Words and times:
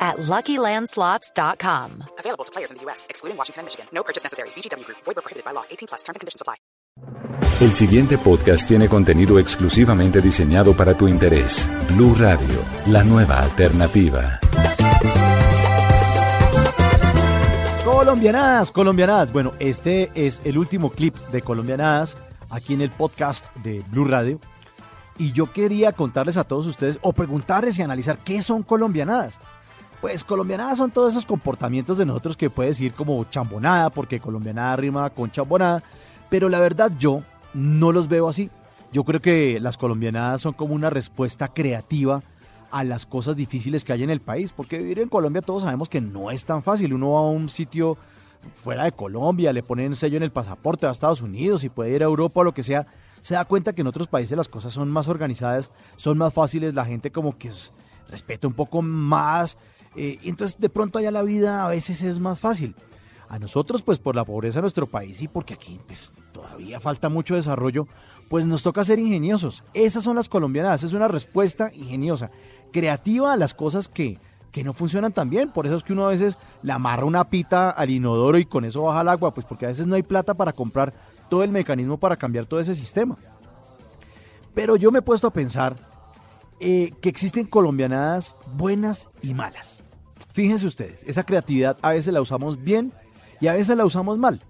at 0.00 0.16
LuckyLandSlots.com. 0.16 2.04
Available 2.18 2.44
to 2.44 2.52
players 2.52 2.70
in 2.70 2.78
the 2.78 2.84
U.S., 2.84 3.06
excluding 3.10 3.36
Washington 3.36 3.60
and 3.60 3.66
Michigan. 3.66 3.86
No 3.92 4.02
purchase 4.02 4.24
necessary. 4.24 4.48
VGW 4.56 4.84
Group. 4.86 4.98
Void 5.04 5.16
prohibited 5.16 5.44
by 5.44 5.52
law. 5.52 5.64
18 5.70 5.88
plus. 5.88 6.02
Terms 6.02 6.16
and 6.16 6.20
conditions 6.20 6.40
apply. 6.40 6.56
El 7.60 7.74
siguiente 7.74 8.16
podcast 8.16 8.66
tiene 8.66 8.88
contenido 8.88 9.38
exclusivamente 9.38 10.22
diseñado 10.22 10.74
para 10.74 10.96
tu 10.96 11.08
interés. 11.08 11.68
Blue 11.88 12.14
Radio, 12.18 12.64
la 12.86 13.04
nueva 13.04 13.38
alternativa. 13.40 14.40
Colombianadas, 17.84 18.70
colombianadas. 18.70 19.30
Bueno, 19.30 19.52
este 19.58 20.10
es 20.14 20.40
el 20.44 20.56
último 20.56 20.90
clip 20.90 21.14
de 21.32 21.42
Colombianadas 21.42 22.16
aquí 22.48 22.72
en 22.72 22.80
el 22.80 22.90
podcast 22.90 23.54
de 23.56 23.84
Blue 23.90 24.06
Radio. 24.06 24.40
Y 25.18 25.32
yo 25.32 25.52
quería 25.52 25.92
contarles 25.92 26.38
a 26.38 26.44
todos 26.44 26.66
ustedes 26.66 26.98
o 27.02 27.12
preguntarles 27.12 27.78
y 27.78 27.82
analizar 27.82 28.16
qué 28.18 28.40
son 28.40 28.62
colombianadas. 28.62 29.38
Pues 30.00 30.24
colombianadas 30.24 30.78
son 30.78 30.90
todos 30.90 31.12
esos 31.12 31.26
comportamientos 31.26 31.98
de 31.98 32.06
nosotros 32.06 32.36
que 32.36 32.48
puede 32.48 32.70
decir 32.70 32.92
como 32.94 33.22
chambonada, 33.24 33.90
porque 33.90 34.18
colombianada 34.18 34.76
rima 34.76 35.10
con 35.10 35.30
chambonada, 35.30 35.82
pero 36.30 36.48
la 36.48 36.58
verdad 36.58 36.90
yo 36.98 37.22
no 37.52 37.92
los 37.92 38.08
veo 38.08 38.28
así. 38.28 38.50
Yo 38.92 39.04
creo 39.04 39.20
que 39.20 39.60
las 39.60 39.76
colombianadas 39.76 40.40
son 40.40 40.54
como 40.54 40.74
una 40.74 40.90
respuesta 40.90 41.48
creativa 41.48 42.22
a 42.70 42.84
las 42.84 43.04
cosas 43.04 43.36
difíciles 43.36 43.84
que 43.84 43.92
hay 43.92 44.02
en 44.02 44.10
el 44.10 44.20
país, 44.20 44.52
porque 44.52 44.78
vivir 44.78 45.00
en 45.00 45.08
Colombia 45.08 45.42
todos 45.42 45.64
sabemos 45.64 45.88
que 45.88 46.00
no 46.00 46.30
es 46.30 46.44
tan 46.44 46.62
fácil. 46.62 46.94
Uno 46.94 47.12
va 47.12 47.20
a 47.20 47.30
un 47.30 47.48
sitio 47.48 47.98
fuera 48.54 48.84
de 48.84 48.92
Colombia, 48.92 49.52
le 49.52 49.62
ponen 49.62 49.96
sello 49.96 50.16
en 50.16 50.22
el 50.22 50.32
pasaporte 50.32 50.86
a 50.86 50.90
Estados 50.90 51.20
Unidos 51.20 51.62
y 51.64 51.68
puede 51.68 51.94
ir 51.94 52.02
a 52.02 52.06
Europa 52.06 52.40
o 52.40 52.44
lo 52.44 52.54
que 52.54 52.62
sea, 52.62 52.86
se 53.20 53.34
da 53.34 53.44
cuenta 53.44 53.74
que 53.74 53.82
en 53.82 53.86
otros 53.86 54.06
países 54.06 54.36
las 54.36 54.48
cosas 54.48 54.72
son 54.72 54.90
más 54.90 55.08
organizadas, 55.08 55.70
son 55.96 56.16
más 56.16 56.32
fáciles, 56.32 56.74
la 56.74 56.86
gente 56.86 57.10
como 57.10 57.36
que 57.36 57.50
respeta 58.08 58.48
un 58.48 58.54
poco 58.54 58.82
más, 58.82 59.58
eh, 59.96 60.18
entonces 60.24 60.58
de 60.58 60.68
pronto 60.68 60.98
allá 60.98 61.10
la 61.10 61.22
vida 61.22 61.64
a 61.64 61.68
veces 61.68 62.02
es 62.02 62.18
más 62.18 62.40
fácil. 62.40 62.74
A 63.28 63.38
nosotros, 63.38 63.82
pues 63.82 64.00
por 64.00 64.16
la 64.16 64.24
pobreza 64.24 64.58
de 64.58 64.62
nuestro 64.62 64.88
país 64.88 65.22
y 65.22 65.28
porque 65.28 65.54
aquí 65.54 65.78
pues, 65.86 66.12
todavía 66.32 66.80
falta 66.80 67.08
mucho 67.08 67.36
desarrollo, 67.36 67.86
pues 68.28 68.44
nos 68.44 68.64
toca 68.64 68.82
ser 68.82 68.98
ingeniosos. 68.98 69.62
Esas 69.72 70.02
son 70.02 70.16
las 70.16 70.28
colombianas, 70.28 70.82
es 70.82 70.92
una 70.94 71.06
respuesta 71.06 71.70
ingeniosa, 71.72 72.32
creativa 72.72 73.32
a 73.32 73.36
las 73.36 73.54
cosas 73.54 73.86
que, 73.86 74.18
que 74.50 74.64
no 74.64 74.72
funcionan 74.72 75.12
tan 75.12 75.30
bien. 75.30 75.52
Por 75.52 75.66
eso 75.66 75.76
es 75.76 75.84
que 75.84 75.92
uno 75.92 76.06
a 76.06 76.10
veces 76.10 76.38
le 76.62 76.72
amarra 76.72 77.04
una 77.04 77.30
pita 77.30 77.70
al 77.70 77.90
inodoro 77.90 78.36
y 78.36 78.46
con 78.46 78.64
eso 78.64 78.82
baja 78.82 79.02
el 79.02 79.08
agua, 79.08 79.32
pues 79.32 79.46
porque 79.46 79.66
a 79.66 79.68
veces 79.68 79.86
no 79.86 79.94
hay 79.94 80.02
plata 80.02 80.34
para 80.34 80.52
comprar 80.52 80.92
todo 81.28 81.44
el 81.44 81.52
mecanismo 81.52 81.98
para 81.98 82.16
cambiar 82.16 82.46
todo 82.46 82.58
ese 82.58 82.74
sistema. 82.74 83.16
Pero 84.54 84.74
yo 84.74 84.90
me 84.90 84.98
he 84.98 85.02
puesto 85.02 85.28
a 85.28 85.32
pensar 85.32 85.76
eh, 86.60 86.92
que 87.00 87.08
existen 87.08 87.46
colombianadas 87.46 88.36
buenas 88.54 89.08
y 89.22 89.34
malas. 89.34 89.82
Fíjense 90.32 90.66
ustedes, 90.66 91.02
esa 91.04 91.24
creatividad 91.24 91.78
a 91.82 91.90
veces 91.90 92.12
la 92.12 92.20
usamos 92.20 92.62
bien 92.62 92.92
y 93.40 93.48
a 93.48 93.54
veces 93.54 93.76
la 93.76 93.84
usamos 93.84 94.18
mal. 94.18 94.42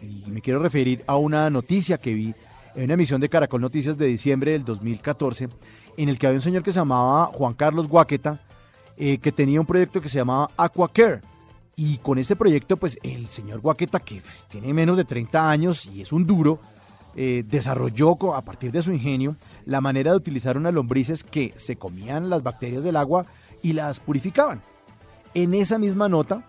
Y 0.00 0.30
me 0.30 0.40
quiero 0.40 0.60
referir 0.60 1.04
a 1.06 1.16
una 1.16 1.50
noticia 1.50 1.98
que 1.98 2.14
vi 2.14 2.34
en 2.74 2.84
una 2.84 2.94
emisión 2.94 3.20
de 3.20 3.28
Caracol 3.28 3.60
Noticias 3.60 3.98
de 3.98 4.06
diciembre 4.06 4.52
del 4.52 4.64
2014, 4.64 5.48
en 5.96 6.08
el 6.08 6.18
que 6.18 6.26
había 6.26 6.38
un 6.38 6.42
señor 6.42 6.62
que 6.62 6.72
se 6.72 6.78
llamaba 6.78 7.26
Juan 7.26 7.54
Carlos 7.54 7.88
Guaqueta, 7.88 8.38
eh, 8.96 9.18
que 9.18 9.32
tenía 9.32 9.60
un 9.60 9.66
proyecto 9.66 10.00
que 10.00 10.08
se 10.08 10.18
llamaba 10.18 10.50
Aquacare. 10.56 11.20
Y 11.76 11.98
con 11.98 12.18
este 12.18 12.34
proyecto, 12.34 12.76
pues 12.76 12.98
el 13.02 13.26
señor 13.28 13.60
Guaqueta, 13.60 14.00
que 14.00 14.20
pues, 14.20 14.46
tiene 14.48 14.72
menos 14.72 14.96
de 14.96 15.04
30 15.04 15.50
años 15.50 15.86
y 15.86 16.00
es 16.00 16.12
un 16.12 16.26
duro, 16.26 16.60
eh, 17.20 17.42
desarrolló 17.44 18.16
a 18.36 18.42
partir 18.42 18.70
de 18.70 18.80
su 18.80 18.92
ingenio 18.92 19.34
la 19.64 19.80
manera 19.80 20.12
de 20.12 20.16
utilizar 20.16 20.56
unas 20.56 20.72
lombrices 20.72 21.24
que 21.24 21.52
se 21.56 21.74
comían 21.74 22.30
las 22.30 22.44
bacterias 22.44 22.84
del 22.84 22.94
agua 22.94 23.26
y 23.60 23.72
las 23.72 23.98
purificaban. 23.98 24.62
En 25.34 25.52
esa 25.52 25.80
misma 25.80 26.08
nota 26.08 26.44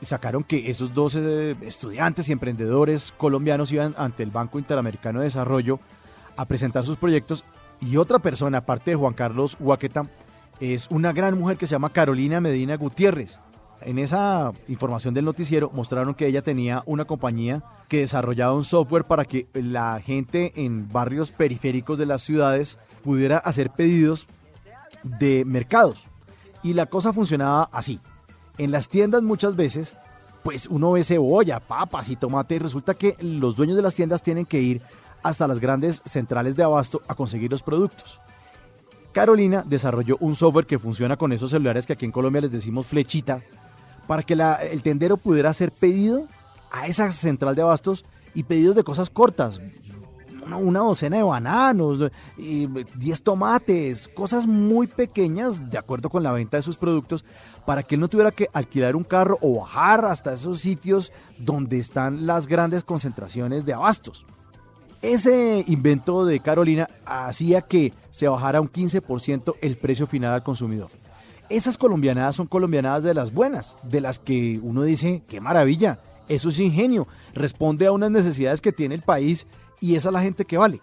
sacaron 0.00 0.44
que 0.44 0.70
esos 0.70 0.94
dos 0.94 1.16
eh, 1.16 1.56
estudiantes 1.62 2.28
y 2.28 2.32
emprendedores 2.32 3.12
colombianos 3.16 3.72
iban 3.72 3.96
ante 3.98 4.22
el 4.22 4.30
Banco 4.30 4.60
Interamericano 4.60 5.18
de 5.18 5.24
Desarrollo 5.24 5.80
a 6.36 6.44
presentar 6.44 6.86
sus 6.86 6.96
proyectos 6.96 7.44
y 7.80 7.96
otra 7.96 8.20
persona, 8.20 8.58
aparte 8.58 8.92
de 8.92 8.96
Juan 8.96 9.14
Carlos 9.14 9.56
Huaqueta, 9.58 10.06
es 10.60 10.86
una 10.88 11.12
gran 11.12 11.36
mujer 11.36 11.56
que 11.56 11.66
se 11.66 11.72
llama 11.72 11.90
Carolina 11.90 12.40
Medina 12.40 12.76
Gutiérrez. 12.76 13.40
En 13.84 13.98
esa 13.98 14.52
información 14.68 15.14
del 15.14 15.24
noticiero 15.24 15.70
mostraron 15.74 16.14
que 16.14 16.26
ella 16.26 16.42
tenía 16.42 16.82
una 16.86 17.04
compañía 17.04 17.62
que 17.88 18.00
desarrollaba 18.00 18.54
un 18.54 18.64
software 18.64 19.04
para 19.04 19.24
que 19.24 19.46
la 19.54 20.00
gente 20.00 20.52
en 20.56 20.90
barrios 20.90 21.32
periféricos 21.32 21.98
de 21.98 22.06
las 22.06 22.22
ciudades 22.22 22.78
pudiera 23.02 23.38
hacer 23.38 23.70
pedidos 23.70 24.28
de 25.02 25.44
mercados. 25.44 26.04
Y 26.62 26.74
la 26.74 26.86
cosa 26.86 27.12
funcionaba 27.12 27.68
así. 27.72 28.00
En 28.58 28.70
las 28.70 28.88
tiendas 28.88 29.22
muchas 29.22 29.56
veces, 29.56 29.96
pues 30.42 30.66
uno 30.66 30.92
ve 30.92 31.04
cebolla, 31.04 31.60
papas 31.60 32.08
y 32.08 32.16
tomate 32.16 32.56
y 32.56 32.58
resulta 32.58 32.94
que 32.94 33.16
los 33.20 33.56
dueños 33.56 33.76
de 33.76 33.82
las 33.82 33.94
tiendas 33.94 34.22
tienen 34.22 34.46
que 34.46 34.60
ir 34.60 34.82
hasta 35.22 35.46
las 35.46 35.60
grandes 35.60 36.02
centrales 36.04 36.56
de 36.56 36.64
abasto 36.64 37.02
a 37.08 37.14
conseguir 37.14 37.50
los 37.50 37.62
productos. 37.62 38.20
Carolina 39.12 39.62
desarrolló 39.66 40.16
un 40.20 40.34
software 40.34 40.66
que 40.66 40.78
funciona 40.78 41.16
con 41.16 41.32
esos 41.32 41.50
celulares 41.50 41.86
que 41.86 41.92
aquí 41.92 42.06
en 42.06 42.12
Colombia 42.12 42.40
les 42.40 42.50
decimos 42.50 42.86
flechita, 42.86 43.42
para 44.12 44.24
que 44.24 44.34
el 44.34 44.82
tendero 44.82 45.16
pudiera 45.16 45.48
hacer 45.48 45.72
pedido 45.72 46.28
a 46.70 46.86
esa 46.86 47.10
central 47.10 47.54
de 47.54 47.62
abastos 47.62 48.04
y 48.34 48.42
pedidos 48.42 48.76
de 48.76 48.84
cosas 48.84 49.08
cortas. 49.08 49.58
Una, 50.44 50.80
docena 50.80 51.16
de 51.16 51.22
bananos, 51.22 52.10
y 52.36 52.66
10 52.66 53.22
tomates, 53.22 54.08
cosas 54.08 54.46
muy 54.46 54.86
pequeñas 54.86 55.70
de 55.70 55.78
acuerdo 55.78 56.10
con 56.10 56.22
la 56.22 56.30
venta 56.30 56.58
de 56.58 56.62
sus 56.62 56.76
productos, 56.76 57.24
para 57.64 57.82
que 57.82 57.94
él 57.94 58.02
no 58.02 58.08
tuviera 58.08 58.30
que 58.32 58.50
alquilar 58.52 58.96
un 58.96 59.04
carro 59.04 59.38
o 59.40 59.60
bajar 59.60 60.04
hasta 60.04 60.34
esos 60.34 60.60
sitios 60.60 61.10
donde 61.38 61.78
están 61.78 62.26
las 62.26 62.46
grandes 62.46 62.84
concentraciones 62.84 63.64
de 63.64 63.72
abastos. 63.72 64.26
Ese 65.00 65.64
invento 65.68 66.26
de 66.26 66.40
Carolina 66.40 66.90
hacía 67.06 67.62
que 67.62 67.94
se 68.10 68.28
bajara 68.28 68.60
un 68.60 68.68
15% 68.68 69.54
el 69.62 69.78
precio 69.78 70.06
final 70.06 70.34
al 70.34 70.42
consumidor. 70.42 70.90
Esas 71.48 71.76
colombianadas 71.76 72.36
son 72.36 72.46
colombianadas 72.46 73.04
de 73.04 73.14
las 73.14 73.32
buenas, 73.32 73.76
de 73.82 74.00
las 74.00 74.18
que 74.18 74.58
uno 74.62 74.82
dice, 74.82 75.22
qué 75.28 75.40
maravilla, 75.40 76.00
eso 76.28 76.48
es 76.48 76.58
ingenio, 76.58 77.06
responde 77.34 77.86
a 77.86 77.92
unas 77.92 78.10
necesidades 78.10 78.60
que 78.60 78.72
tiene 78.72 78.94
el 78.94 79.02
país 79.02 79.46
y 79.80 79.96
esa 79.96 80.08
es 80.08 80.12
la 80.12 80.22
gente 80.22 80.44
que 80.44 80.56
vale. 80.56 80.80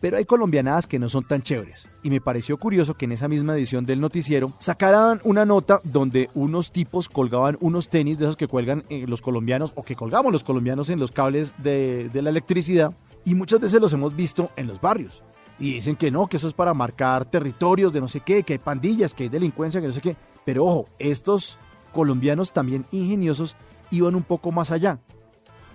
Pero 0.00 0.16
hay 0.16 0.24
colombianadas 0.24 0.86
que 0.86 1.00
no 1.00 1.08
son 1.08 1.24
tan 1.24 1.42
chéveres. 1.42 1.88
Y 2.04 2.10
me 2.10 2.20
pareció 2.20 2.56
curioso 2.56 2.94
que 2.94 3.06
en 3.06 3.12
esa 3.12 3.26
misma 3.26 3.54
edición 3.54 3.84
del 3.84 4.00
noticiero 4.00 4.52
sacaran 4.58 5.20
una 5.24 5.44
nota 5.44 5.80
donde 5.82 6.30
unos 6.34 6.70
tipos 6.70 7.08
colgaban 7.08 7.58
unos 7.60 7.88
tenis 7.88 8.16
de 8.16 8.26
esos 8.26 8.36
que 8.36 8.46
cuelgan 8.46 8.84
eh, 8.90 9.06
los 9.08 9.20
colombianos 9.20 9.72
o 9.74 9.82
que 9.82 9.96
colgamos 9.96 10.32
los 10.32 10.44
colombianos 10.44 10.88
en 10.90 11.00
los 11.00 11.10
cables 11.10 11.54
de, 11.58 12.10
de 12.12 12.22
la 12.22 12.30
electricidad. 12.30 12.92
Y 13.24 13.34
muchas 13.34 13.58
veces 13.58 13.80
los 13.80 13.92
hemos 13.92 14.14
visto 14.14 14.50
en 14.54 14.68
los 14.68 14.80
barrios. 14.80 15.22
Y 15.58 15.74
dicen 15.74 15.96
que 15.96 16.10
no, 16.10 16.26
que 16.28 16.36
eso 16.36 16.48
es 16.48 16.54
para 16.54 16.74
marcar 16.74 17.24
territorios 17.24 17.92
de 17.92 18.00
no 18.00 18.08
sé 18.08 18.20
qué, 18.20 18.42
que 18.42 18.54
hay 18.54 18.58
pandillas, 18.58 19.12
que 19.12 19.24
hay 19.24 19.28
delincuencia, 19.28 19.80
que 19.80 19.88
no 19.88 19.92
sé 19.92 20.00
qué. 20.00 20.16
Pero 20.44 20.64
ojo, 20.64 20.88
estos 20.98 21.58
colombianos 21.92 22.52
también 22.52 22.86
ingeniosos 22.92 23.56
iban 23.90 24.14
un 24.14 24.22
poco 24.22 24.52
más 24.52 24.70
allá. 24.70 24.98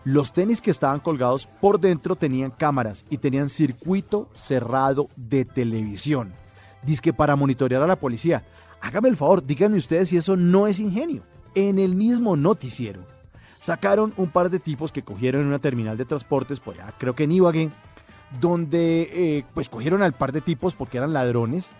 Los 0.05 0.33
tenis 0.33 0.61
que 0.61 0.71
estaban 0.71 0.99
colgados 0.99 1.47
por 1.47 1.79
dentro 1.79 2.15
tenían 2.15 2.51
cámaras 2.51 3.05
y 3.09 3.17
tenían 3.17 3.49
circuito 3.49 4.29
cerrado 4.33 5.07
de 5.15 5.45
televisión. 5.45 6.33
Dice 6.81 7.01
que 7.01 7.13
para 7.13 7.35
monitorear 7.35 7.81
a 7.81 7.87
la 7.87 7.97
policía. 7.97 8.43
Hágame 8.81 9.07
el 9.07 9.15
favor, 9.15 9.45
díganme 9.45 9.77
ustedes 9.77 10.09
si 10.09 10.17
eso 10.17 10.35
no 10.35 10.67
es 10.67 10.79
ingenio. 10.79 11.23
En 11.55 11.79
el 11.79 11.95
mismo 11.95 12.35
noticiero 12.35 13.05
sacaron 13.59 14.13
un 14.17 14.29
par 14.29 14.49
de 14.49 14.59
tipos 14.59 14.91
que 14.91 15.03
cogieron 15.03 15.41
en 15.41 15.47
una 15.47 15.59
terminal 15.59 15.95
de 15.95 16.03
transportes, 16.03 16.59
pues 16.59 16.77
ya 16.77 16.93
creo 16.97 17.15
que 17.15 17.23
en 17.23 17.31
Ibagué, 17.31 17.69
donde 18.39 19.09
eh, 19.13 19.45
pues 19.53 19.69
cogieron 19.69 20.01
al 20.01 20.13
par 20.13 20.31
de 20.31 20.41
tipos 20.41 20.75
porque 20.75 20.97
eran 20.97 21.13
ladrones. 21.13 21.71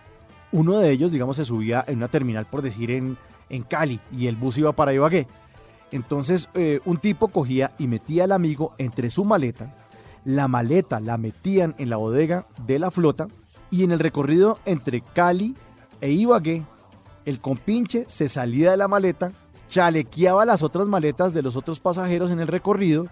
Uno 0.52 0.78
de 0.78 0.92
ellos, 0.92 1.12
digamos, 1.12 1.38
se 1.38 1.46
subía 1.46 1.84
en 1.88 1.98
una 1.98 2.08
terminal, 2.08 2.46
por 2.46 2.62
decir, 2.62 2.92
en, 2.92 3.18
en 3.50 3.64
Cali, 3.64 4.00
y 4.12 4.28
el 4.28 4.36
bus 4.36 4.58
iba 4.58 4.72
para 4.72 4.94
Ibagué. 4.94 5.28
Entonces, 5.92 6.50
eh, 6.54 6.80
un 6.86 6.98
tipo 6.98 7.28
cogía 7.28 7.72
y 7.78 7.88
metía 7.88 8.24
al 8.24 8.32
amigo 8.32 8.74
entre 8.78 9.10
su 9.10 9.26
maleta. 9.26 9.76
La 10.26 10.48
maleta 10.48 11.00
la 11.00 11.18
metían 11.18 11.76
en 11.78 11.90
la 11.90 11.98
bodega 11.98 12.48
de 12.66 12.80
la 12.80 12.92
flota 12.92 13.28
y 13.70 13.84
en 13.84 13.92
el 13.92 14.00
recorrido 14.00 14.60
entre 14.66 15.02
Cali 15.02 15.56
e 16.02 16.12
Ibagué, 16.12 16.64
el 17.26 17.40
compinche 17.40 18.06
se 18.08 18.28
salía 18.28 18.72
de 18.72 18.78
la 18.78 18.88
maleta, 18.88 19.32
chalequeaba 19.70 20.46
las 20.46 20.62
otras 20.62 20.88
maletas 20.88 21.34
de 21.34 21.42
los 21.42 21.56
otros 21.56 21.80
pasajeros 21.80 22.32
en 22.32 22.40
el 22.40 22.48
recorrido, 22.48 23.08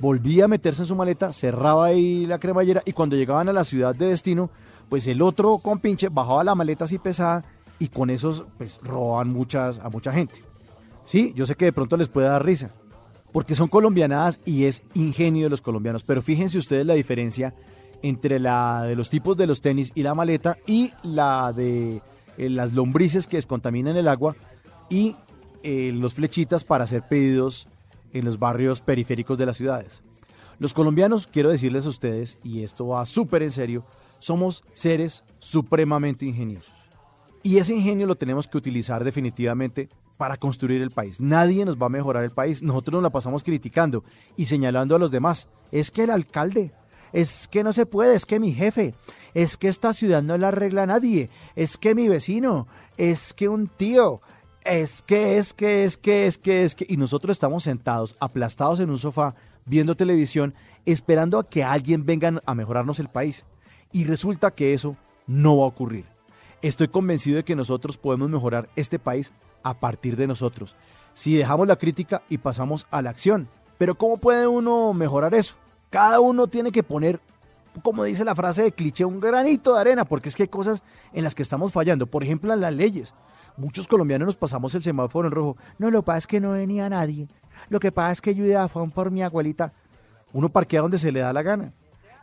volvía 0.00 0.46
a 0.46 0.48
meterse 0.48 0.82
en 0.82 0.86
su 0.86 0.96
maleta, 0.96 1.32
cerraba 1.32 1.86
ahí 1.86 2.26
la 2.26 2.38
cremallera 2.38 2.82
y 2.84 2.92
cuando 2.92 3.16
llegaban 3.16 3.48
a 3.48 3.52
la 3.52 3.64
ciudad 3.64 3.94
de 3.94 4.06
destino, 4.06 4.50
pues 4.88 5.06
el 5.06 5.22
otro 5.22 5.58
compinche 5.58 6.08
bajaba 6.08 6.42
la 6.42 6.54
maleta 6.54 6.84
así 6.84 6.98
pesada 6.98 7.44
y 7.78 7.88
con 7.88 8.10
esos 8.10 8.44
pues 8.56 8.80
robaban 8.82 9.28
muchas, 9.28 9.78
a 9.78 9.88
mucha 9.90 10.12
gente. 10.12 10.42
Sí, 11.04 11.32
yo 11.36 11.46
sé 11.46 11.54
que 11.54 11.66
de 11.66 11.72
pronto 11.72 11.96
les 11.96 12.08
puede 12.08 12.28
dar 12.28 12.44
risa, 12.44 12.72
porque 13.32 13.54
son 13.54 13.68
colombianadas 13.68 14.40
y 14.44 14.64
es 14.64 14.82
ingenio 14.94 15.44
de 15.44 15.50
los 15.50 15.62
colombianos, 15.62 16.02
pero 16.02 16.22
fíjense 16.22 16.58
ustedes 16.58 16.86
la 16.86 16.94
diferencia 16.94 17.54
entre 18.02 18.38
la 18.38 18.84
de 18.84 18.96
los 18.96 19.10
tipos 19.10 19.36
de 19.36 19.46
los 19.46 19.60
tenis 19.60 19.92
y 19.94 20.02
la 20.02 20.14
maleta 20.14 20.56
y 20.66 20.92
la 21.02 21.52
de 21.52 22.00
eh, 22.38 22.48
las 22.48 22.72
lombrices 22.72 23.26
que 23.26 23.36
descontaminan 23.36 23.96
el 23.96 24.08
agua 24.08 24.36
y 24.88 25.16
eh, 25.62 25.92
los 25.94 26.14
flechitas 26.14 26.64
para 26.64 26.84
hacer 26.84 27.02
pedidos 27.02 27.66
en 28.12 28.24
los 28.24 28.38
barrios 28.38 28.80
periféricos 28.80 29.38
de 29.38 29.46
las 29.46 29.56
ciudades. 29.56 30.02
Los 30.58 30.74
colombianos, 30.74 31.26
quiero 31.26 31.50
decirles 31.50 31.86
a 31.86 31.90
ustedes, 31.90 32.38
y 32.42 32.62
esto 32.62 32.88
va 32.88 33.06
súper 33.06 33.42
en 33.42 33.50
serio, 33.50 33.84
somos 34.18 34.62
seres 34.72 35.24
supremamente 35.38 36.26
ingeniosos. 36.26 36.74
Y 37.42 37.56
ese 37.56 37.74
ingenio 37.74 38.06
lo 38.06 38.16
tenemos 38.16 38.46
que 38.46 38.58
utilizar 38.58 39.02
definitivamente 39.02 39.88
para 40.18 40.36
construir 40.36 40.82
el 40.82 40.90
país. 40.90 41.18
Nadie 41.18 41.64
nos 41.64 41.78
va 41.78 41.86
a 41.86 41.88
mejorar 41.88 42.24
el 42.24 42.30
país. 42.30 42.62
Nosotros 42.62 42.94
nos 42.94 43.02
la 43.04 43.10
pasamos 43.10 43.42
criticando 43.42 44.04
y 44.36 44.44
señalando 44.44 44.94
a 44.94 44.98
los 44.98 45.10
demás. 45.10 45.48
Es 45.72 45.90
que 45.90 46.02
el 46.02 46.10
alcalde, 46.10 46.74
es 47.14 47.48
que 47.48 47.64
no 47.64 47.72
se 47.72 47.86
puede, 47.86 48.14
es 48.14 48.26
que 48.26 48.38
mi 48.38 48.52
jefe, 48.52 48.94
es 49.32 49.56
que 49.56 49.68
esta 49.68 49.94
ciudad 49.94 50.22
no 50.22 50.36
la 50.36 50.48
arregla 50.48 50.84
nadie, 50.84 51.30
es 51.56 51.78
que 51.78 51.94
mi 51.94 52.08
vecino, 52.08 52.66
es 52.98 53.32
que 53.32 53.48
un 53.48 53.66
tío, 53.68 54.20
es 54.64 55.02
que, 55.02 55.38
es 55.38 55.54
que, 55.54 55.84
es 55.84 55.96
que, 55.96 56.26
es 56.26 56.38
que, 56.38 56.62
es 56.64 56.74
que. 56.74 56.86
Y 56.88 56.96
nosotros 56.96 57.34
estamos 57.34 57.64
sentados, 57.64 58.16
aplastados 58.20 58.80
en 58.80 58.90
un 58.90 58.98
sofá, 58.98 59.34
viendo 59.64 59.94
televisión, 59.94 60.54
esperando 60.84 61.38
a 61.38 61.44
que 61.44 61.64
alguien 61.64 62.04
venga 62.04 62.40
a 62.44 62.54
mejorarnos 62.54 62.98
el 63.00 63.08
país. 63.08 63.44
Y 63.92 64.04
resulta 64.04 64.50
que 64.50 64.74
eso 64.74 64.96
no 65.26 65.58
va 65.58 65.64
a 65.64 65.68
ocurrir. 65.68 66.04
Estoy 66.62 66.88
convencido 66.88 67.36
de 67.36 67.44
que 67.44 67.56
nosotros 67.56 67.96
podemos 67.96 68.28
mejorar 68.28 68.68
este 68.76 68.98
país 68.98 69.32
a 69.62 69.78
partir 69.78 70.16
de 70.16 70.26
nosotros. 70.26 70.76
Si 71.14 71.34
dejamos 71.34 71.66
la 71.66 71.76
crítica 71.76 72.22
y 72.28 72.38
pasamos 72.38 72.86
a 72.90 73.02
la 73.02 73.10
acción. 73.10 73.48
Pero 73.78 73.96
¿cómo 73.96 74.18
puede 74.18 74.46
uno 74.46 74.92
mejorar 74.92 75.34
eso? 75.34 75.54
Cada 75.88 76.20
uno 76.20 76.46
tiene 76.46 76.70
que 76.70 76.82
poner, 76.82 77.18
como 77.82 78.04
dice 78.04 78.24
la 78.24 78.34
frase 78.34 78.62
de 78.62 78.72
cliché, 78.72 79.06
un 79.06 79.20
granito 79.20 79.74
de 79.74 79.80
arena, 79.80 80.04
porque 80.04 80.28
es 80.28 80.36
que 80.36 80.44
hay 80.44 80.48
cosas 80.48 80.82
en 81.12 81.24
las 81.24 81.34
que 81.34 81.42
estamos 81.42 81.72
fallando. 81.72 82.06
Por 82.06 82.22
ejemplo, 82.22 82.52
en 82.52 82.60
las 82.60 82.74
leyes. 82.74 83.14
Muchos 83.60 83.86
colombianos 83.86 84.24
nos 84.24 84.36
pasamos 84.36 84.74
el 84.74 84.82
semáforo 84.82 85.28
en 85.28 85.34
rojo. 85.34 85.56
No, 85.76 85.90
lo 85.90 86.00
que 86.00 86.06
pasa 86.06 86.18
es 86.18 86.26
que 86.26 86.40
no 86.40 86.52
venía 86.52 86.88
nadie. 86.88 87.28
Lo 87.68 87.78
que 87.78 87.92
pasa 87.92 88.12
es 88.12 88.20
que 88.22 88.34
yo 88.34 88.46
iba 88.46 88.64
a 88.64 88.68
por 88.68 89.10
mi 89.10 89.22
abuelita. 89.22 89.74
Uno 90.32 90.48
parquea 90.48 90.80
donde 90.80 90.96
se 90.96 91.12
le 91.12 91.20
da 91.20 91.30
la 91.34 91.42
gana. 91.42 91.74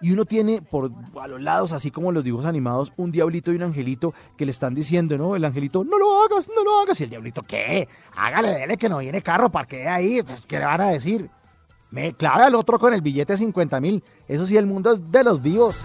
Y 0.02 0.12
uno 0.12 0.26
tiene 0.26 0.64
por 0.64 0.92
a 1.22 1.28
los 1.28 1.40
lados, 1.40 1.74
así 1.74 1.92
como 1.92 2.12
los 2.12 2.24
dibujos 2.24 2.48
animados, 2.48 2.92
un 2.98 3.12
diablito 3.12 3.52
y 3.52 3.56
un 3.56 3.64
angelito 3.64 4.16
que 4.36 4.46
le 4.46 4.52
están 4.52 4.74
diciendo, 4.74 5.16
¿no? 5.16 5.36
El 5.36 5.46
angelito, 5.46 5.84
no 5.84 6.00
lo 6.00 6.24
hagas, 6.24 6.50
no 6.50 6.64
lo 6.64 6.80
hagas. 6.80 7.00
Y 7.02 7.04
el 7.04 7.12
diablito, 7.12 7.44
¿qué? 7.44 7.88
Hágale, 8.16 8.50
dele 8.50 8.76
que 8.76 8.90
no 8.90 8.98
viene 8.98 9.22
carro, 9.22 9.52
parquea 9.52 9.94
ahí. 9.94 10.22
¿Qué 10.48 10.58
le 10.58 10.66
van 10.66 10.82
a 10.82 10.88
decir? 10.88 11.30
Me 11.92 12.14
clava 12.14 12.48
el 12.48 12.56
otro 12.56 12.80
con 12.80 12.96
el 12.96 13.02
billete 13.02 13.34
de 13.34 13.38
50 13.38 13.80
mil. 13.80 14.04
Eso 14.28 14.48
sí, 14.48 14.58
el 14.58 14.66
mundo 14.66 14.92
es 14.92 15.12
de 15.12 15.24
los 15.24 15.40
vivos. 15.40 15.84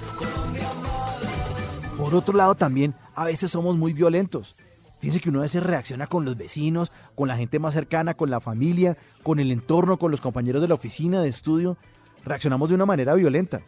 Por 1.98 2.14
otro 2.14 2.34
lado, 2.38 2.54
también 2.54 2.94
a 3.14 3.26
veces 3.26 3.50
somos 3.50 3.76
muy 3.76 3.92
violentos. 3.92 4.56
Fíjense 5.02 5.18
que 5.18 5.30
uno 5.30 5.40
a 5.40 5.42
veces 5.42 5.64
reacciona 5.64 6.06
con 6.06 6.24
los 6.24 6.36
vecinos, 6.36 6.92
con 7.16 7.26
la 7.26 7.36
gente 7.36 7.58
más 7.58 7.74
cercana, 7.74 8.14
con 8.14 8.30
la 8.30 8.38
familia, 8.38 8.96
con 9.24 9.40
el 9.40 9.50
entorno, 9.50 9.98
con 9.98 10.12
los 10.12 10.20
compañeros 10.20 10.62
de 10.62 10.68
la 10.68 10.74
oficina, 10.74 11.20
de 11.20 11.28
estudio. 11.28 11.76
Reaccionamos 12.24 12.68
de 12.68 12.76
una 12.76 12.86
manera 12.86 13.16
violenta. 13.16 13.62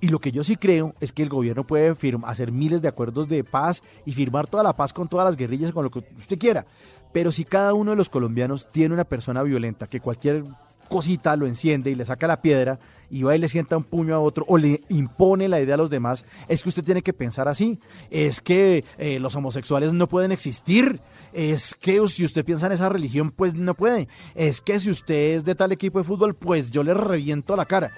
Y 0.00 0.08
lo 0.08 0.20
que 0.20 0.32
yo 0.32 0.42
sí 0.42 0.56
creo 0.56 0.94
es 1.00 1.12
que 1.12 1.22
el 1.22 1.28
gobierno 1.28 1.66
puede 1.66 1.94
hacer 2.24 2.50
miles 2.50 2.80
de 2.80 2.88
acuerdos 2.88 3.28
de 3.28 3.44
paz 3.44 3.82
y 4.06 4.14
firmar 4.14 4.46
toda 4.46 4.62
la 4.62 4.74
paz 4.74 4.94
con 4.94 5.06
todas 5.06 5.26
las 5.26 5.36
guerrillas, 5.36 5.70
con 5.70 5.84
lo 5.84 5.90
que 5.90 5.98
usted 5.98 6.38
quiera. 6.38 6.64
Pero 7.12 7.30
si 7.30 7.44
cada 7.44 7.74
uno 7.74 7.90
de 7.90 7.98
los 7.98 8.08
colombianos 8.08 8.66
tiene 8.72 8.94
una 8.94 9.04
persona 9.04 9.42
violenta 9.42 9.86
que 9.86 10.00
cualquier 10.00 10.44
cosita 10.88 11.36
lo 11.36 11.46
enciende 11.46 11.90
y 11.90 11.94
le 11.94 12.04
saca 12.04 12.26
la 12.26 12.40
piedra 12.40 12.78
y 13.10 13.22
va 13.22 13.36
y 13.36 13.38
le 13.38 13.48
sienta 13.48 13.76
un 13.76 13.84
puño 13.84 14.14
a 14.14 14.20
otro 14.20 14.44
o 14.48 14.58
le 14.58 14.82
impone 14.88 15.48
la 15.48 15.60
idea 15.60 15.74
a 15.74 15.78
los 15.78 15.90
demás, 15.90 16.24
es 16.48 16.62
que 16.62 16.68
usted 16.68 16.84
tiene 16.84 17.02
que 17.02 17.12
pensar 17.12 17.48
así. 17.48 17.78
Es 18.10 18.40
que 18.40 18.84
eh, 18.98 19.18
los 19.18 19.36
homosexuales 19.36 19.92
no 19.92 20.08
pueden 20.08 20.32
existir. 20.32 21.00
Es 21.32 21.74
que 21.74 22.00
si 22.08 22.24
usted 22.24 22.44
piensa 22.44 22.66
en 22.66 22.72
esa 22.72 22.88
religión, 22.88 23.30
pues 23.30 23.54
no 23.54 23.74
puede. 23.74 24.08
Es 24.34 24.60
que 24.60 24.80
si 24.80 24.90
usted 24.90 25.36
es 25.36 25.44
de 25.44 25.54
tal 25.54 25.72
equipo 25.72 25.98
de 25.98 26.04
fútbol, 26.04 26.34
pues 26.34 26.70
yo 26.70 26.82
le 26.82 26.94
reviento 26.94 27.56
la 27.56 27.66
cara. 27.66 27.92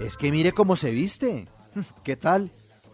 Es 0.00 0.16
que 0.16 0.30
mire 0.30 0.52
cómo 0.52 0.76
se 0.76 0.90
viste. 0.90 1.48
¿Qué 2.04 2.16
tal? 2.16 2.52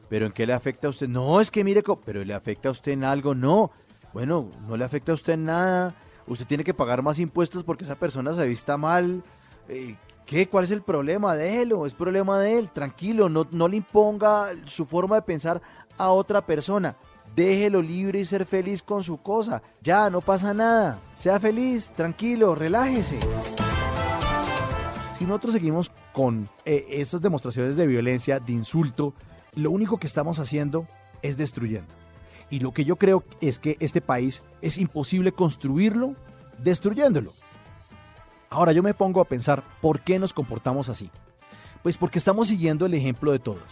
¿Pero 0.08 0.26
en 0.26 0.32
qué 0.32 0.46
le 0.46 0.52
afecta 0.52 0.86
a 0.86 0.90
usted? 0.90 1.08
No, 1.08 1.40
es 1.40 1.50
que 1.50 1.64
mire. 1.64 1.82
¿Pero 2.04 2.24
le 2.24 2.34
afecta 2.34 2.68
a 2.68 2.72
usted 2.72 2.92
en 2.92 3.04
algo? 3.04 3.34
No. 3.34 3.70
Bueno, 4.12 4.50
no 4.66 4.76
le 4.76 4.84
afecta 4.84 5.12
a 5.12 5.14
usted 5.14 5.34
en 5.34 5.44
nada 5.44 5.94
usted 6.30 6.46
tiene 6.46 6.64
que 6.64 6.74
pagar 6.74 7.02
más 7.02 7.18
impuestos 7.18 7.64
porque 7.64 7.84
esa 7.84 7.96
persona 7.96 8.32
se 8.32 8.46
vista 8.46 8.76
mal. 8.76 9.22
Eh, 9.68 9.96
¿Qué? 10.26 10.48
¿Cuál 10.48 10.64
es 10.64 10.70
el 10.70 10.82
problema? 10.82 11.34
Déjelo, 11.34 11.86
es 11.86 11.92
problema 11.92 12.38
de 12.38 12.56
él, 12.56 12.70
tranquilo, 12.70 13.28
no, 13.28 13.48
no 13.50 13.66
le 13.66 13.76
imponga 13.78 14.50
su 14.64 14.84
forma 14.84 15.16
de 15.16 15.22
pensar 15.22 15.60
a 15.98 16.10
otra 16.10 16.46
persona. 16.46 16.96
Déjelo 17.34 17.82
libre 17.82 18.20
y 18.20 18.24
ser 18.24 18.44
feliz 18.44 18.82
con 18.82 19.02
su 19.02 19.18
cosa. 19.18 19.60
Ya, 19.82 20.08
no 20.08 20.20
pasa 20.20 20.54
nada. 20.54 21.00
Sea 21.16 21.40
feliz, 21.40 21.90
tranquilo, 21.96 22.54
relájese. 22.54 23.18
Si 25.14 25.24
nosotros 25.24 25.52
seguimos 25.54 25.90
con 26.12 26.48
eh, 26.64 26.86
esas 26.90 27.20
demostraciones 27.20 27.76
de 27.76 27.86
violencia, 27.86 28.40
de 28.40 28.52
insulto, 28.52 29.14
lo 29.54 29.70
único 29.70 29.98
que 29.98 30.06
estamos 30.06 30.38
haciendo 30.38 30.86
es 31.22 31.36
destruyendo. 31.36 31.99
Y 32.50 32.60
lo 32.60 32.72
que 32.72 32.84
yo 32.84 32.96
creo 32.96 33.24
es 33.40 33.58
que 33.58 33.76
este 33.80 34.00
país 34.00 34.42
es 34.60 34.76
imposible 34.78 35.32
construirlo 35.32 36.14
destruyéndolo. 36.58 37.32
Ahora 38.50 38.72
yo 38.72 38.82
me 38.82 38.94
pongo 38.94 39.20
a 39.20 39.24
pensar, 39.24 39.62
¿por 39.80 40.00
qué 40.00 40.18
nos 40.18 40.34
comportamos 40.34 40.88
así? 40.88 41.10
Pues 41.82 41.96
porque 41.96 42.18
estamos 42.18 42.48
siguiendo 42.48 42.84
el 42.86 42.94
ejemplo 42.94 43.30
de 43.30 43.38
todos. 43.38 43.62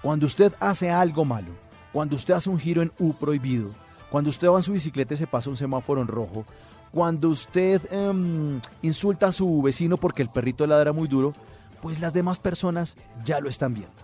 Cuando 0.00 0.26
usted 0.26 0.52
hace 0.58 0.90
algo 0.90 1.24
malo, 1.24 1.52
cuando 1.92 2.16
usted 2.16 2.34
hace 2.34 2.48
un 2.48 2.58
giro 2.58 2.80
en 2.80 2.90
U 2.98 3.12
prohibido, 3.12 3.70
cuando 4.10 4.30
usted 4.30 4.48
va 4.48 4.56
en 4.56 4.62
su 4.62 4.72
bicicleta 4.72 5.14
y 5.14 5.18
se 5.18 5.26
pasa 5.26 5.50
un 5.50 5.56
semáforo 5.56 6.00
en 6.00 6.08
rojo, 6.08 6.46
cuando 6.90 7.28
usted 7.28 7.80
em, 7.92 8.60
insulta 8.82 9.28
a 9.28 9.32
su 9.32 9.62
vecino 9.62 9.96
porque 9.96 10.22
el 10.22 10.30
perrito 10.30 10.66
ladra 10.66 10.92
muy 10.92 11.08
duro, 11.08 11.34
pues 11.80 12.00
las 12.00 12.12
demás 12.12 12.38
personas 12.38 12.96
ya 13.24 13.40
lo 13.40 13.48
están 13.48 13.74
viendo. 13.74 13.94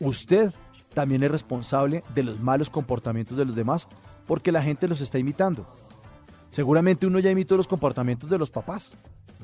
Usted 0.00 0.52
también 0.98 1.22
es 1.22 1.30
responsable 1.30 2.02
de 2.12 2.24
los 2.24 2.40
malos 2.40 2.70
comportamientos 2.70 3.38
de 3.38 3.44
los 3.44 3.54
demás 3.54 3.86
porque 4.26 4.50
la 4.50 4.60
gente 4.60 4.88
los 4.88 5.00
está 5.00 5.16
imitando. 5.16 5.64
Seguramente 6.50 7.06
uno 7.06 7.20
ya 7.20 7.30
imitó 7.30 7.56
los 7.56 7.68
comportamientos 7.68 8.28
de 8.28 8.36
los 8.36 8.50
papás, 8.50 8.94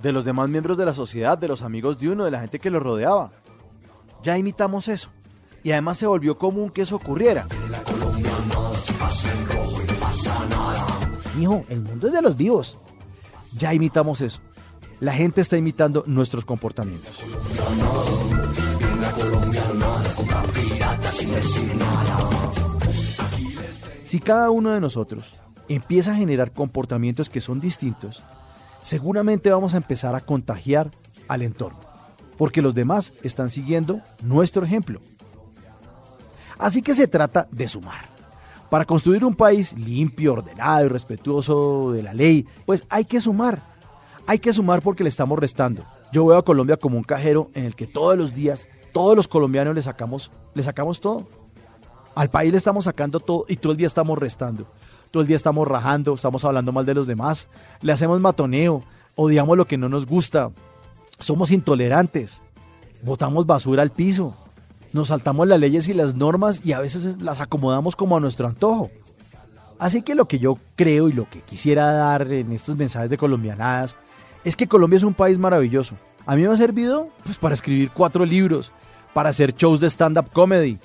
de 0.03 0.11
los 0.11 0.25
demás 0.25 0.49
miembros 0.49 0.77
de 0.77 0.85
la 0.85 0.95
sociedad, 0.95 1.39
de 1.39 1.47
los 1.47 1.63
amigos 1.63 1.97
de 1.97 2.09
uno, 2.09 2.25
de 2.25 2.33
la 2.33 2.41
gente 2.41 2.59
que 2.59 2.71
lo 2.71 2.81
rodeaba. 2.81 3.31
Ya 4.25 4.37
imitamos 4.37 4.89
eso. 4.89 5.11
Y 5.63 5.71
además 5.71 5.97
se 5.97 6.09
volvió 6.09 6.37
común 6.37 6.71
que 6.71 6.83
eso 6.83 6.97
ocurriera. 6.97 7.47
Hijo, 11.39 11.63
el 11.69 11.83
mundo 11.83 12.09
es 12.09 12.13
de 12.15 12.23
los 12.23 12.37
vivos. 12.37 12.77
Ya 13.57 13.73
imitamos 13.73 14.21
eso. 14.23 14.41
La 14.99 15.13
gente 15.13 15.41
está 15.41 15.57
imitando 15.57 16.03
nuestros 16.09 16.45
comportamientos. 16.45 17.23
Si 24.05 24.21
cada 24.21 24.51
uno 24.51 24.71
de 24.71 24.81
nosotros 24.81 25.35
empieza 25.69 26.13
a 26.13 26.17
generar 26.17 26.53
comportamientos 26.53 27.29
que 27.29 27.41
son 27.41 27.61
distintos, 27.61 28.23
seguramente 28.83 29.51
vamos 29.51 29.75
a 29.75 29.79
empezar 29.79 30.15
a 30.15 30.21
contagiar 30.21 30.91
al 31.27 31.43
entorno, 31.43 31.81
porque 32.37 32.63
los 32.63 32.75
demás 32.75 33.13
están 33.23 33.49
siguiendo 33.49 34.01
nuestro 34.23 34.65
ejemplo. 34.65 35.01
Así 36.59 36.83
que 36.83 36.95
se 36.95 37.09
trata 37.09 37.49
de 37.51 37.67
sumar. 37.67 38.09
Para 38.71 38.85
construir 38.85 39.25
un 39.25 39.35
país 39.35 39.77
limpio, 39.79 40.35
ordenado 40.35 40.87
y 40.87 40.89
respetuoso 40.89 41.93
de 41.93 42.03
la 42.03 42.15
ley, 42.15 42.47
pues 42.67 42.85
hay 42.89 43.05
que 43.05 43.21
sumar. 43.21 43.74
Hay 44.27 44.39
que 44.39 44.53
sumar 44.53 44.83
porque 44.83 45.03
le 45.03 45.09
estamos 45.09 45.39
restando. 45.39 45.85
Yo 46.13 46.27
veo 46.27 46.39
a 46.39 46.45
Colombia 46.45 46.77
como 46.77 46.97
un 46.97 47.05
cajero 47.05 47.51
en 47.55 47.65
el 47.65 47.75
que 47.75 47.87
todos 47.87 48.17
los 48.17 48.35
días 48.35 48.67
todos 48.95 49.17
los 49.17 49.27
colombianos 49.27 49.75
le 49.75 49.83
sacamos, 49.83 50.31
le 50.55 50.63
sacamos 50.63 51.01
todo. 51.01 51.27
Al 52.15 52.31
país 52.31 52.53
le 52.53 52.59
estamos 52.59 52.85
sacando 52.85 53.19
todo 53.19 53.45
y 53.49 53.57
todo 53.57 53.73
el 53.73 53.79
día 53.79 53.89
estamos 53.89 54.17
restando. 54.17 54.69
Todo 55.11 55.21
el 55.21 55.27
día 55.27 55.35
estamos 55.35 55.67
rajando, 55.67 56.15
estamos 56.15 56.45
hablando 56.45 56.71
mal 56.71 56.87
de 56.87 56.95
los 56.95 57.09
demás, 57.09 57.49
le 57.83 57.93
hacemos 57.93 58.21
matoneo, 58.21 58.85
odiamos 59.17 59.57
lo 59.57 59.67
que 59.67 59.77
no 59.77 59.89
nos 59.89 60.07
gusta, 60.07 60.53
somos 61.19 61.51
intolerantes, 61.51 62.41
botamos 63.03 63.47
basura 63.47 63.83
al 63.83 63.91
piso, 63.91 64.37
nos 64.93 65.09
saltamos 65.09 65.49
las 65.49 65.59
leyes 65.59 65.89
y 65.89 65.95
las 65.95 66.15
normas 66.15 66.65
y 66.65 66.73
a 66.73 66.79
veces 66.79 67.21
las 67.21 67.41
acomodamos 67.41 67.97
como 67.97 68.17
a 68.17 68.21
nuestro 68.21 68.47
antojo. 68.47 68.91
Así 69.81 70.03
que 70.03 70.15
lo 70.15 70.27
que 70.27 70.39
yo 70.39 70.57
creo 70.77 71.09
y 71.09 71.13
lo 71.13 71.29
que 71.29 71.41
quisiera 71.43 71.93
dar 71.93 72.33
en 72.33 72.53
estos 72.53 72.77
mensajes 72.77 73.11
de 73.11 73.19
colombianadas 73.19 73.97
es 74.45 74.57
que 74.57 74.69
Colombia 74.69 74.99
es 74.99 75.03
un 75.03 75.15
país 75.15 75.39
maravilloso 75.39 75.97
A 76.27 76.37
mí 76.37 76.43
me 76.43 76.49
ha 76.49 76.57
servido 76.57 77.09
pues, 77.25 77.39
para 77.39 77.55
escribir 77.55 77.91
cuatro 77.91 78.25
libros, 78.25 78.73
para 79.13 79.31
hacer 79.31 79.55
shows 79.55 79.81
de 79.81 79.89
stand-up 79.89 80.31
comedy, 80.33 80.79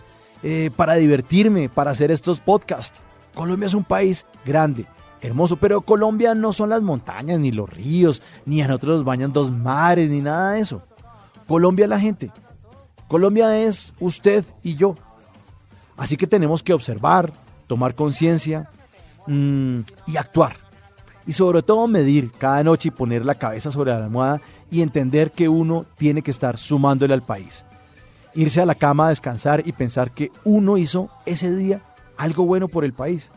eh, 0.44 0.72
para 0.76 0.96
divertirme, 0.96 1.70
para 1.70 1.92
hacer 1.92 2.12
estos 2.12 2.40
podcasts. 2.40 3.02
Colombia 3.34 3.68
es 3.68 3.74
un 3.74 3.84
país 3.84 4.26
grande, 4.46 4.86
hermoso, 5.22 5.58
pero 5.58 5.82
Colombia 5.82 6.36
no 6.36 6.54
son 6.54 6.70
las 6.70 6.82
montañas, 6.82 7.40
ni 7.40 7.52
los 7.52 7.70
ríos, 7.70 8.22
ni 8.46 8.62
a 8.62 8.68
nosotros 8.68 8.98
nos 8.98 9.06
bañan 9.06 9.34
dos 9.34 9.52
mares, 9.52 10.10
ni 10.10 10.22
nada 10.22 10.54
de 10.54 10.62
eso. 10.62 10.82
Colombia 11.48 11.84
es 11.86 11.90
la 11.90 12.00
gente. 12.00 12.32
Colombia 13.08 13.58
es 13.58 13.94
usted 14.00 14.46
y 14.62 14.76
yo. 14.76 14.96
Así 15.98 16.16
que 16.16 16.28
tenemos 16.28 16.64
que 16.64 16.74
observar, 16.74 17.34
tomar 17.68 17.96
conciencia 17.96 18.70
mm, 19.28 19.80
y 20.08 20.18
actuar. 20.18 20.69
Y 21.28 21.34
sobre 21.34 21.62
todo 21.62 21.88
medir 21.88 22.32
cada 22.32 22.64
noche 22.64 22.88
y 22.88 22.92
poner 22.92 23.26
la 23.26 23.36
cabeza 23.36 23.72
sobre 23.72 23.92
la 23.92 23.98
almohada 23.98 24.42
y 24.72 24.82
entender 24.82 25.32
que 25.32 25.50
uno 25.50 25.86
tiene 25.98 26.22
que 26.22 26.32
estar 26.32 26.58
sumándole 26.58 27.14
al 27.14 27.22
país. 27.22 27.66
Irse 28.34 28.62
a 28.62 28.66
la 28.66 28.76
cama 28.76 29.08
a 29.08 29.10
descansar 29.10 29.64
y 29.66 29.72
pensar 29.72 30.12
que 30.12 30.32
uno 30.44 30.78
hizo 30.78 31.10
ese 31.26 31.56
día 31.56 31.82
algo 32.18 32.46
bueno 32.46 32.68
por 32.68 32.84
el 32.84 32.94
país, 32.94 33.32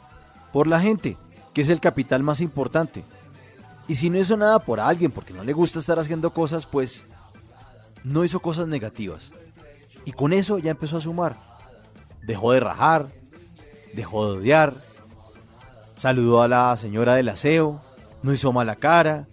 por 0.52 0.66
la 0.66 0.80
gente, 0.80 1.16
que 1.52 1.62
es 1.62 1.68
el 1.68 1.80
capital 1.80 2.22
más 2.22 2.40
importante. 2.40 3.04
Y 3.88 3.96
si 3.96 4.10
no 4.10 4.18
hizo 4.18 4.36
nada 4.36 4.58
por 4.58 4.80
alguien 4.80 5.10
porque 5.10 5.34
no 5.34 5.44
le 5.44 5.52
gusta 5.52 5.78
estar 5.78 5.98
haciendo 5.98 6.32
cosas, 6.32 6.66
pues 6.66 7.04
no 8.04 8.24
hizo 8.24 8.40
cosas 8.40 8.68
negativas. 8.68 9.32
Y 10.04 10.12
con 10.12 10.32
eso 10.32 10.58
ya 10.58 10.70
empezó 10.70 10.96
a 10.96 11.00
sumar. 11.00 11.36
Dejó 12.22 12.52
de 12.52 12.60
rajar, 12.60 13.08
dejó 13.94 14.26
de 14.26 14.38
odiar, 14.38 14.74
saludó 16.02 16.42
a 16.42 16.48
la 16.48 16.76
señora 16.76 17.14
del 17.14 17.28
aseo, 17.28 17.80
no 18.24 18.32
hizo 18.32 18.52
mala 18.52 18.74
cara, 18.74 19.28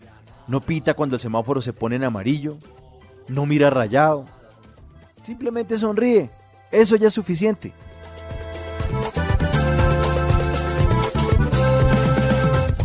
no 0.47 0.61
pita 0.61 0.93
cuando 0.93 1.15
el 1.15 1.19
semáforo 1.19 1.61
se 1.61 1.73
pone 1.73 1.95
en 1.95 2.03
amarillo, 2.03 2.59
no 3.27 3.47
mira 3.47 3.71
rayado, 3.71 4.25
simplemente 5.23 5.79
sonríe. 5.79 6.29
Eso 6.71 6.95
ya 6.95 7.07
es 7.07 7.13
suficiente. 7.15 7.73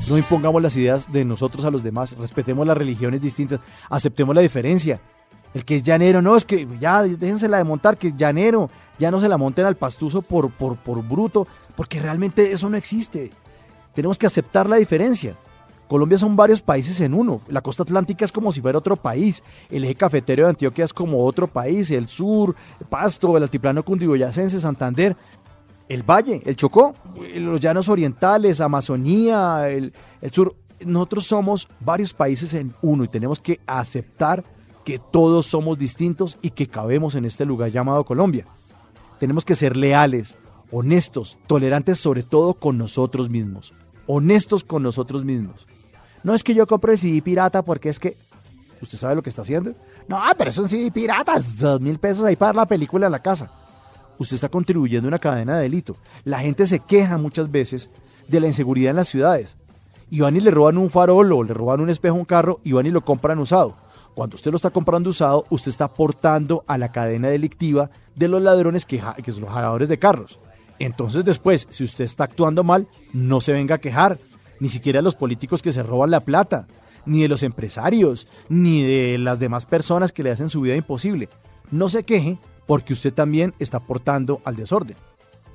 No 0.09 0.17
impongamos 0.17 0.62
las 0.62 0.75
ideas 0.79 1.12
de 1.12 1.26
nosotros 1.26 1.67
a 1.67 1.71
los 1.71 1.83
demás, 1.83 2.17
respetemos 2.17 2.67
las 2.67 2.79
religiones 2.79 3.21
distintas, 3.21 3.61
aceptemos 3.91 4.35
la 4.35 4.41
diferencia. 4.41 4.99
El 5.53 5.67
que 5.67 5.76
es 5.76 5.83
llanero, 5.83 6.23
no, 6.23 6.37
es 6.37 6.47
que 6.47 6.67
ya 6.81 7.03
déjensela 7.03 7.59
de 7.59 7.64
montar, 7.64 7.99
que 7.99 8.14
llanero, 8.17 8.71
ya 8.99 9.11
no 9.11 9.21
se 9.21 9.29
la 9.29 9.37
monten 9.37 9.67
al 9.67 9.76
pastuso 9.76 10.23
por, 10.23 10.50
por, 10.53 10.79
por 10.79 11.07
bruto, 11.07 11.47
porque 11.76 12.00
realmente 12.00 12.50
eso 12.50 12.71
no 12.71 12.79
existe. 12.79 13.31
Tenemos 13.94 14.18
que 14.18 14.26
aceptar 14.26 14.68
la 14.68 14.76
diferencia. 14.76 15.36
Colombia 15.88 16.18
son 16.18 16.34
varios 16.34 16.62
países 16.62 17.00
en 17.00 17.14
uno. 17.14 17.40
La 17.48 17.60
costa 17.60 17.82
atlántica 17.82 18.24
es 18.24 18.32
como 18.32 18.50
si 18.50 18.60
fuera 18.60 18.78
otro 18.78 18.96
país. 18.96 19.42
El 19.70 19.84
eje 19.84 19.94
cafetero 19.94 20.44
de 20.44 20.50
Antioquia 20.50 20.84
es 20.84 20.92
como 20.92 21.24
otro 21.24 21.46
país. 21.46 21.90
El 21.90 22.08
sur, 22.08 22.54
Pasto, 22.88 23.36
el 23.36 23.42
altiplano 23.42 23.84
cundiboyacense, 23.84 24.58
Santander 24.58 25.16
el 25.88 26.02
Valle, 26.02 26.42
el 26.44 26.56
Chocó, 26.56 26.94
los 27.36 27.60
llanos 27.60 27.88
orientales, 27.88 28.60
Amazonía, 28.60 29.68
el, 29.70 29.92
sur. 30.32 30.56
Nosotros 30.84 31.26
somos 31.26 31.68
varios 31.80 32.12
países 32.12 32.54
en 32.54 32.74
uno 32.82 33.04
y 33.04 33.08
tenemos 33.08 33.40
que 33.40 33.60
aceptar 33.66 34.44
que 34.84 34.98
todos 34.98 35.46
somos 35.46 35.78
distintos 35.78 36.36
y 36.42 36.50
que 36.50 36.66
cabemos 36.66 37.14
en 37.14 37.24
este 37.24 37.44
lugar 37.44 37.70
llamado 37.70 38.04
Colombia. 38.04 38.46
Tenemos 39.18 39.44
que 39.44 39.54
ser 39.54 39.76
leales, 39.76 40.36
honestos, 40.70 41.38
tolerantes 41.46 41.98
sobre 41.98 42.22
todo 42.22 42.54
con 42.54 42.76
nosotros 42.76 43.30
mismos. 43.30 43.72
Honestos 44.06 44.64
con 44.64 44.82
nosotros 44.82 45.25
mismos. 45.25 45.66
No 46.23 46.34
es 46.34 46.42
que 46.42 46.54
yo 46.54 46.66
compre 46.66 46.92
el 46.92 46.99
CD 46.99 47.23
pirata 47.23 47.62
porque 47.62 47.88
es 47.88 47.99
que... 47.99 48.16
¿Usted 48.80 48.99
sabe 48.99 49.14
lo 49.14 49.23
que 49.23 49.30
está 49.30 49.42
haciendo? 49.42 49.75
No, 50.08 50.20
pero 50.37 50.50
es 50.50 50.58
un 50.58 50.68
CD 50.68 50.90
pirata, 50.90 51.34
dos 51.58 51.80
mil 51.80 51.99
pesos 51.99 52.25
ahí 52.25 52.37
para 52.37 52.52
la 52.52 52.66
película 52.66 53.06
en 53.06 53.12
la 53.12 53.23
casa 53.23 53.50
usted 54.18 54.34
está 54.34 54.49
contribuyendo 54.49 55.06
a 55.06 55.11
una 55.11 55.18
cadena 55.18 55.56
de 55.56 55.62
delito. 55.62 55.96
La 56.25 56.40
gente 56.40 56.66
se 56.66 56.80
queja 56.80 57.18
muchas 57.18 57.50
veces 57.50 57.90
de 58.28 58.40
la 58.40 58.46
inseguridad 58.46 58.90
en 58.90 58.96
las 58.96 59.08
ciudades. 59.08 59.56
Y 60.11 60.23
y 60.23 60.40
le 60.40 60.50
roban 60.50 60.78
un 60.78 60.90
farol 60.90 61.32
o 61.32 61.42
le 61.42 61.54
roban 61.54 61.80
un 61.80 61.90
espejo 61.90 62.14
a 62.14 62.18
un 62.18 62.25
carro 62.25 62.61
y 62.62 62.73
van 62.73 62.87
y 62.87 62.90
lo 62.90 63.04
compran 63.04 63.38
usado. 63.38 63.76
Cuando 64.14 64.37
usted 64.37 64.52
lo 64.52 64.56
está 64.56 64.70
comprando 64.70 65.11
usado, 65.11 65.44
usted 65.50 65.70
está 65.70 65.87
aportando 65.87 66.62
a 66.68 66.78
la 66.78 66.92
cadena 66.92 67.28
delictiva 67.28 67.90
de 68.14 68.28
los 68.28 68.40
ladrones 68.40 68.87
que, 68.87 69.02
que 69.25 69.32
son 69.32 69.42
los 69.42 69.50
jaladores 69.50 69.88
de 69.88 69.99
carros. 69.99 70.38
Entonces 70.78 71.25
después, 71.25 71.66
si 71.71 71.85
usted 71.85 72.04
está 72.04 72.25
actuando 72.25 72.64
mal, 72.64 72.88
no 73.12 73.40
se 73.40 73.52
venga 73.52 73.76
a 73.76 73.81
quejar, 73.81 74.19
ni 74.61 74.69
siquiera 74.69 74.99
de 74.99 75.04
los 75.04 75.14
políticos 75.14 75.62
que 75.62 75.73
se 75.73 75.83
roban 75.83 76.11
la 76.11 76.21
plata, 76.21 76.66
ni 77.07 77.23
de 77.23 77.28
los 77.28 77.43
empresarios, 77.43 78.26
ni 78.49 78.83
de 78.83 79.19
las 79.19 79.38
demás 79.38 79.66
personas 79.66 80.12
que 80.12 80.23
le 80.23 80.31
hacen 80.31 80.49
su 80.49 80.61
vida 80.61 80.76
imposible. 80.76 81.28
No 81.71 81.88
se 81.88 82.04
queje 82.04 82.38
porque 82.66 82.93
usted 82.93 83.12
también 83.12 83.54
está 83.59 83.78
aportando 83.78 84.40
al 84.45 84.57
desorden. 84.57 84.97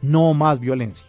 No 0.02 0.34
más 0.34 0.60
violencia 0.60 1.06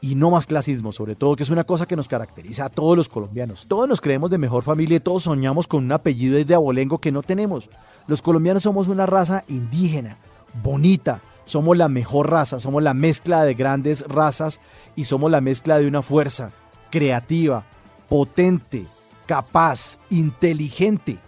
y 0.00 0.16
no 0.16 0.30
más 0.30 0.46
clasismo, 0.46 0.90
sobre 0.90 1.14
todo, 1.14 1.36
que 1.36 1.44
es 1.44 1.50
una 1.50 1.64
cosa 1.64 1.86
que 1.86 1.96
nos 1.96 2.08
caracteriza 2.08 2.64
a 2.64 2.70
todos 2.70 2.96
los 2.96 3.08
colombianos. 3.08 3.66
Todos 3.68 3.88
nos 3.88 4.00
creemos 4.00 4.30
de 4.30 4.38
mejor 4.38 4.64
familia 4.64 4.96
y 4.96 5.00
todos 5.00 5.22
soñamos 5.22 5.68
con 5.68 5.84
un 5.84 5.92
apellido 5.92 6.42
de 6.42 6.54
abolengo 6.54 6.98
que 6.98 7.12
no 7.12 7.22
tenemos. 7.22 7.70
Los 8.08 8.20
colombianos 8.20 8.64
somos 8.64 8.88
una 8.88 9.06
raza 9.06 9.44
indígena, 9.48 10.18
bonita, 10.62 11.22
somos 11.44 11.76
la 11.76 11.88
mejor 11.88 12.30
raza, 12.30 12.60
somos 12.60 12.82
la 12.82 12.94
mezcla 12.94 13.44
de 13.44 13.54
grandes 13.54 14.02
razas 14.08 14.60
y 14.96 15.04
somos 15.04 15.30
la 15.30 15.40
mezcla 15.40 15.78
de 15.78 15.86
una 15.86 16.02
fuerza 16.02 16.52
creativa, 16.90 17.64
potente, 18.08 18.86
capaz, 19.26 19.98
inteligente. 20.10 21.18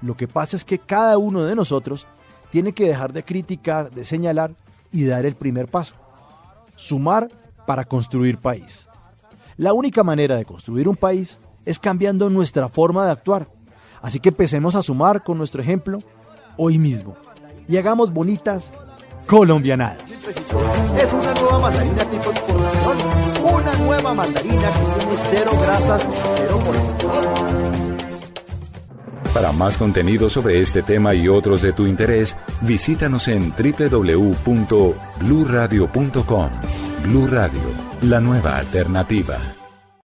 Lo 0.00 0.16
que 0.16 0.26
pasa 0.26 0.56
es 0.56 0.64
que 0.64 0.78
cada 0.78 1.18
uno 1.18 1.44
de 1.44 1.54
nosotros 1.54 2.06
tiene 2.50 2.72
que 2.72 2.86
dejar 2.86 3.12
de 3.12 3.22
criticar, 3.22 3.90
de 3.90 4.04
señalar 4.04 4.52
y 4.90 5.04
dar 5.04 5.26
el 5.26 5.34
primer 5.34 5.68
paso. 5.68 5.94
Sumar 6.76 7.30
para 7.66 7.84
construir 7.84 8.38
país. 8.38 8.88
La 9.56 9.72
única 9.72 10.02
manera 10.02 10.36
de 10.36 10.44
construir 10.44 10.88
un 10.88 10.96
país 10.96 11.38
es 11.64 11.78
cambiando 11.78 12.28
nuestra 12.30 12.68
forma 12.68 13.04
de 13.06 13.12
actuar. 13.12 13.48
Así 14.00 14.18
que 14.18 14.30
empecemos 14.30 14.74
a 14.74 14.82
sumar 14.82 15.22
con 15.22 15.38
nuestro 15.38 15.62
ejemplo 15.62 16.00
hoy 16.56 16.78
mismo 16.78 17.16
y 17.68 17.76
hagamos 17.76 18.12
bonitas 18.12 18.72
colombianadas. 19.26 20.10
Es 20.98 21.12
una 21.12 21.34
nueva 21.34 21.58
mandarina 21.58 22.04
tipo 22.04 22.32
una 23.42 23.74
nueva 23.76 24.14
mandarina 24.14 24.70
que 24.70 24.78
tiene 24.98 25.16
cero 25.16 25.50
grasas 25.62 26.06
y 26.06 26.10
cero 26.36 26.62
colesterol. 26.64 27.12
Para 29.34 29.52
más 29.52 29.76
contenido 29.78 30.28
sobre 30.28 30.60
este 30.60 30.82
tema 30.82 31.14
y 31.14 31.28
otros 31.28 31.62
de 31.62 31.72
tu 31.72 31.86
interés, 31.86 32.36
visítanos 32.60 33.28
en 33.28 33.52
www.bluradio.com. 33.52 36.50
Blu 37.02 37.26
Radio, 37.26 37.60
la 38.02 38.20
nueva 38.20 38.58
alternativa. 38.58 39.38